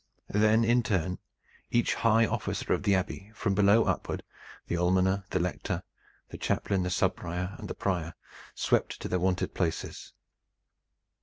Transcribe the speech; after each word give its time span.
Then 0.33 0.63
in 0.63 0.81
turn 0.81 1.19
each 1.69 1.93
high 1.93 2.25
officer 2.25 2.73
of 2.73 2.81
the 2.81 2.95
Abbey 2.95 3.29
from 3.35 3.53
below 3.53 3.83
upward, 3.83 4.23
the 4.65 4.75
almoner, 4.75 5.25
the 5.29 5.39
lector, 5.39 5.83
the 6.29 6.39
chaplain, 6.39 6.81
the 6.81 6.89
subprior 6.89 7.53
and 7.59 7.67
the 7.67 7.75
prior, 7.75 8.15
swept 8.55 8.99
to 9.01 9.07
their 9.07 9.19
wonted 9.19 9.53
places. 9.53 10.13